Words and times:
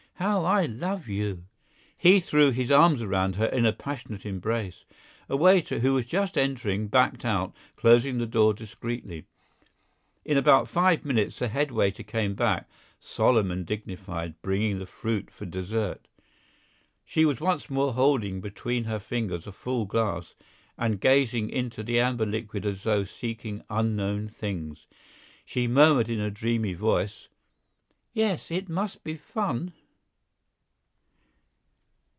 how 0.25 0.45
I 0.45 0.67
love 0.67 1.07
you!" 1.07 1.45
He 1.97 2.19
threw 2.19 2.51
his 2.51 2.71
arms 2.71 3.01
around 3.01 3.37
her 3.37 3.47
in 3.47 3.65
a 3.65 3.73
passionate 3.73 4.23
embrace. 4.23 4.85
A 5.27 5.35
waiter, 5.35 5.79
who 5.79 5.95
was 5.95 6.05
just 6.05 6.37
entering, 6.37 6.89
backed 6.89 7.25
out, 7.25 7.55
closing 7.75 8.19
the 8.19 8.27
door 8.27 8.53
discreetly. 8.53 9.25
In 10.23 10.37
about 10.37 10.67
five 10.67 11.03
minutes 11.03 11.39
the 11.39 11.47
head 11.47 11.71
waiter 11.71 12.03
came 12.03 12.35
back, 12.35 12.69
solemn 12.99 13.49
and 13.49 13.65
dignified, 13.65 14.39
bringing 14.43 14.77
the 14.77 14.85
fruit 14.85 15.31
for 15.31 15.47
dessert. 15.47 16.07
She 17.03 17.25
was 17.25 17.41
once 17.41 17.67
more 17.67 17.93
holding 17.95 18.41
between 18.41 18.83
her 18.83 18.99
fingers 18.99 19.47
a 19.47 19.51
full 19.51 19.85
glass, 19.85 20.35
and 20.77 21.01
gazing 21.01 21.49
into 21.49 21.81
the 21.81 21.99
amber 21.99 22.27
liquid 22.27 22.63
as 22.63 22.83
though 22.83 23.05
seeking 23.05 23.63
unknown 23.71 24.27
things. 24.29 24.85
She 25.45 25.67
murmured 25.67 26.09
in 26.09 26.19
a 26.19 26.29
dreamy 26.29 26.73
voice: 26.75 27.27
"Yes, 28.13 28.51
it 28.51 28.69
must 28.69 29.03
be 29.03 29.15
fun!" 29.15 29.73